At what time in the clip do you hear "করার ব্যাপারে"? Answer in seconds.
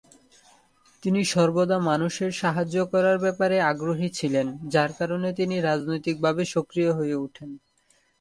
2.91-3.57